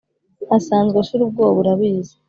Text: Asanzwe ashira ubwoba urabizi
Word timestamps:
Asanzwe 0.57 0.95
ashira 0.99 1.21
ubwoba 1.25 1.57
urabizi 1.61 2.13